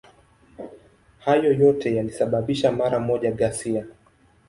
Hayo 1.19 1.53
yote 1.53 1.95
yalisababisha 1.95 2.71
mara 2.71 2.99
moja 2.99 3.31
ghasia. 3.31 3.85